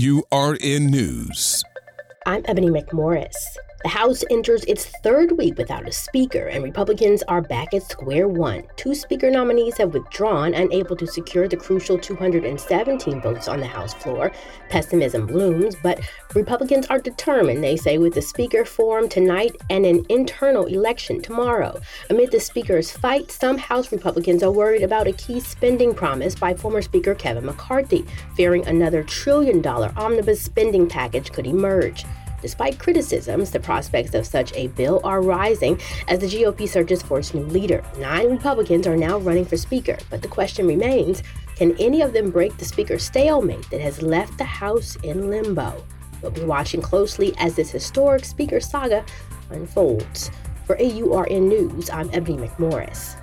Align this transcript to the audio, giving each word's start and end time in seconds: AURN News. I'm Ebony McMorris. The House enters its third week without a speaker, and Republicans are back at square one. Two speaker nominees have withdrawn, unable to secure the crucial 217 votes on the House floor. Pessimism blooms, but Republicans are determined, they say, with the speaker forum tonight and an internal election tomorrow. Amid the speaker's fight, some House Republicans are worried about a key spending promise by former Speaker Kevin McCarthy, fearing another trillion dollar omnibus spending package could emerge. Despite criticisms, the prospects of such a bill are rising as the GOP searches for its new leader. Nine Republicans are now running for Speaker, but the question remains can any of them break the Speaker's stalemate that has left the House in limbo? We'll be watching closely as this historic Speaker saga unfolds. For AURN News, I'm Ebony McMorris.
AURN 0.00 0.86
News. 0.86 1.62
I'm 2.24 2.42
Ebony 2.48 2.70
McMorris. 2.70 3.36
The 3.82 3.88
House 3.88 4.22
enters 4.28 4.62
its 4.64 4.84
third 5.02 5.38
week 5.38 5.56
without 5.56 5.88
a 5.88 5.92
speaker, 5.92 6.48
and 6.48 6.62
Republicans 6.62 7.22
are 7.28 7.40
back 7.40 7.72
at 7.72 7.82
square 7.82 8.28
one. 8.28 8.64
Two 8.76 8.94
speaker 8.94 9.30
nominees 9.30 9.78
have 9.78 9.94
withdrawn, 9.94 10.52
unable 10.52 10.94
to 10.96 11.06
secure 11.06 11.48
the 11.48 11.56
crucial 11.56 11.96
217 11.96 13.22
votes 13.22 13.48
on 13.48 13.58
the 13.58 13.66
House 13.66 13.94
floor. 13.94 14.32
Pessimism 14.68 15.26
blooms, 15.26 15.76
but 15.82 15.98
Republicans 16.34 16.88
are 16.88 16.98
determined, 16.98 17.64
they 17.64 17.74
say, 17.74 17.96
with 17.96 18.12
the 18.12 18.20
speaker 18.20 18.66
forum 18.66 19.08
tonight 19.08 19.56
and 19.70 19.86
an 19.86 20.04
internal 20.10 20.66
election 20.66 21.22
tomorrow. 21.22 21.80
Amid 22.10 22.32
the 22.32 22.40
speaker's 22.40 22.90
fight, 22.90 23.30
some 23.30 23.56
House 23.56 23.90
Republicans 23.92 24.42
are 24.42 24.52
worried 24.52 24.82
about 24.82 25.06
a 25.06 25.12
key 25.12 25.40
spending 25.40 25.94
promise 25.94 26.34
by 26.34 26.52
former 26.52 26.82
Speaker 26.82 27.14
Kevin 27.14 27.46
McCarthy, 27.46 28.04
fearing 28.36 28.66
another 28.66 29.02
trillion 29.02 29.62
dollar 29.62 29.90
omnibus 29.96 30.42
spending 30.42 30.86
package 30.86 31.32
could 31.32 31.46
emerge. 31.46 32.04
Despite 32.42 32.78
criticisms, 32.78 33.50
the 33.50 33.60
prospects 33.60 34.14
of 34.14 34.26
such 34.26 34.52
a 34.54 34.68
bill 34.68 35.00
are 35.04 35.22
rising 35.22 35.80
as 36.08 36.20
the 36.20 36.26
GOP 36.26 36.68
searches 36.68 37.02
for 37.02 37.18
its 37.18 37.34
new 37.34 37.44
leader. 37.44 37.82
Nine 37.98 38.30
Republicans 38.30 38.86
are 38.86 38.96
now 38.96 39.18
running 39.18 39.44
for 39.44 39.56
Speaker, 39.56 39.98
but 40.08 40.22
the 40.22 40.28
question 40.28 40.66
remains 40.66 41.22
can 41.56 41.76
any 41.78 42.00
of 42.00 42.14
them 42.14 42.30
break 42.30 42.56
the 42.56 42.64
Speaker's 42.64 43.04
stalemate 43.04 43.68
that 43.70 43.82
has 43.82 44.00
left 44.00 44.38
the 44.38 44.44
House 44.44 44.96
in 45.02 45.28
limbo? 45.28 45.84
We'll 46.22 46.30
be 46.30 46.44
watching 46.44 46.80
closely 46.80 47.34
as 47.36 47.54
this 47.54 47.70
historic 47.70 48.24
Speaker 48.24 48.60
saga 48.60 49.04
unfolds. 49.50 50.30
For 50.66 50.76
AURN 50.80 51.48
News, 51.48 51.90
I'm 51.90 52.08
Ebony 52.12 52.46
McMorris. 52.46 53.16